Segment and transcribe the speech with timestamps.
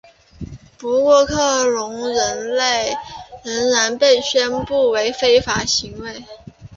[0.79, 2.97] 不过克隆人类
[3.43, 6.25] 仍然被宣布为非法行为。